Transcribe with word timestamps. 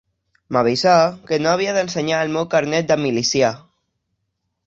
M'avisà 0.55 0.93
que 1.31 1.39
no 1.45 1.51
havia 1.51 1.75
d'ensenyar 1.75 2.23
el 2.27 2.33
meu 2.37 2.49
carnet 2.53 2.89
de 2.93 2.99
milicià 3.05 3.51